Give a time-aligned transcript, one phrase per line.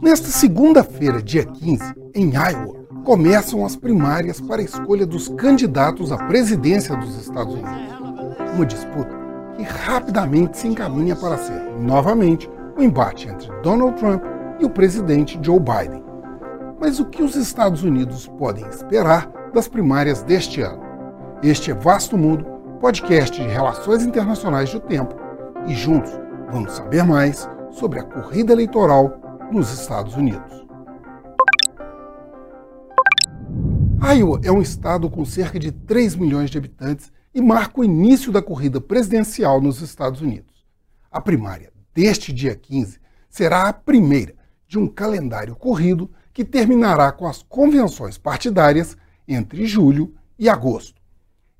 [0.00, 1.82] Nesta segunda-feira, dia 15,
[2.14, 7.72] em Iowa, começam as primárias para a escolha dos candidatos à presidência dos Estados Unidos.
[8.54, 9.10] Uma disputa
[9.56, 14.22] que rapidamente se encaminha para ser, novamente, o um embate entre Donald Trump
[14.60, 16.04] e o presidente Joe Biden.
[16.80, 20.80] Mas o que os Estados Unidos podem esperar das primárias deste ano?
[21.42, 22.44] Este é Vasto Mundo,
[22.80, 25.16] podcast de relações internacionais do tempo,
[25.66, 29.20] e juntos vamos saber mais sobre a corrida eleitoral
[29.52, 30.66] nos Estados Unidos.
[34.00, 38.32] Iowa é um estado com cerca de 3 milhões de habitantes e marca o início
[38.32, 40.64] da corrida presidencial nos Estados Unidos.
[41.10, 44.34] A primária deste dia 15 será a primeira
[44.66, 51.00] de um calendário corrido que terminará com as convenções partidárias entre julho e agosto.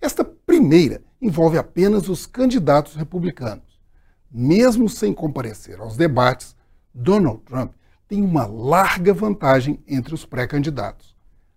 [0.00, 3.77] Esta primeira envolve apenas os candidatos republicanos.
[4.30, 6.54] Mesmo sem comparecer aos debates,
[6.92, 7.72] Donald Trump
[8.06, 11.16] tem uma larga vantagem entre os pré-candidatos.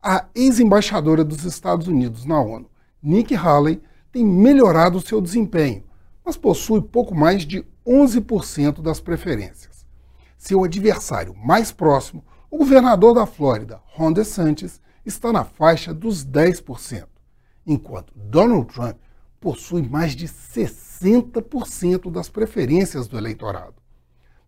[0.00, 2.70] A ex-embaixadora dos Estados Unidos na ONU,
[3.02, 5.82] Nikki Haley, tem melhorado seu desempenho,
[6.24, 9.84] mas possui pouco mais de 11% das preferências.
[10.38, 17.06] Seu adversário mais próximo, o governador da Flórida, Ron DeSantis, está na faixa dos 10%,
[17.66, 18.96] enquanto Donald Trump
[19.40, 20.91] possui mais de 60%
[22.10, 23.74] das preferências do eleitorado.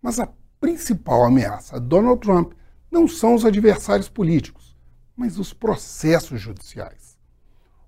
[0.01, 0.29] Mas a
[0.61, 2.53] principal ameaça a Donald Trump
[2.91, 4.77] não são os adversários políticos,
[5.17, 7.19] mas os processos judiciais.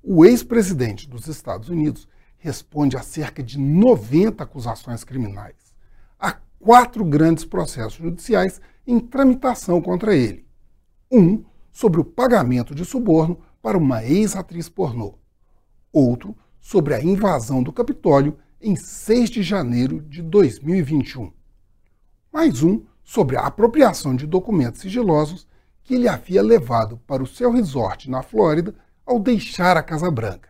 [0.03, 5.75] O ex-presidente dos Estados Unidos responde a cerca de 90 acusações criminais.
[6.19, 10.47] Há quatro grandes processos judiciais em tramitação contra ele.
[11.11, 15.19] Um sobre o pagamento de suborno para uma ex-atriz pornô.
[15.92, 21.31] Outro sobre a invasão do Capitólio em 6 de janeiro de 2021.
[22.33, 25.47] Mais um sobre a apropriação de documentos sigilosos
[25.85, 30.49] que ele havia levado para o seu resort na Flórida ao deixar a Casa Branca.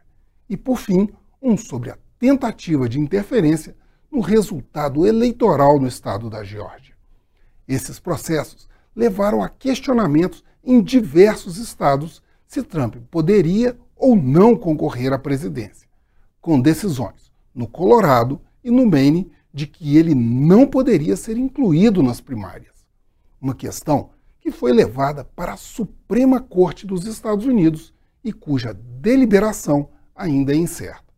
[0.49, 1.09] E, por fim,
[1.43, 3.77] um sobre a tentativa de interferência
[4.11, 6.95] no resultado eleitoral no estado da Geórgia.
[7.67, 15.19] Esses processos levaram a questionamentos em diversos estados se Trump poderia ou não concorrer à
[15.19, 15.89] presidência,
[16.41, 17.26] com decisões
[17.57, 22.87] no Colorado e no Maine de que ele não poderia ser incluído nas primárias.
[23.41, 29.89] Uma questão que foi levada para a Suprema Corte dos Estados Unidos e cuja deliberação
[30.15, 31.15] ainda é incerta.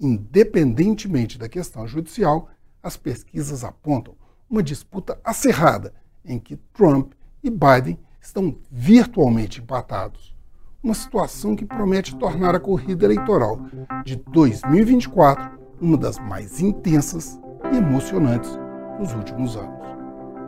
[0.00, 2.48] Independentemente da questão judicial,
[2.82, 4.14] as pesquisas apontam
[4.48, 5.92] uma disputa acirrada
[6.24, 10.34] em que Trump e Biden estão virtualmente empatados.
[10.82, 13.60] Uma situação que promete tornar a corrida eleitoral
[14.04, 17.40] de 2024 uma das mais intensas
[17.72, 18.50] e emocionantes
[18.98, 19.76] dos últimos anos.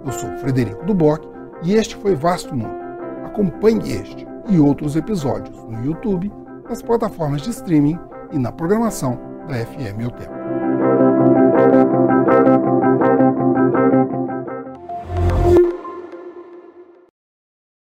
[0.05, 1.25] Eu sou Frederico Duboc
[1.63, 2.79] e este foi Vasto Mundo.
[3.25, 6.33] Acompanhe este e outros episódios no YouTube,
[6.69, 7.99] nas plataformas de streaming
[8.33, 10.98] e na programação da FM Tempo.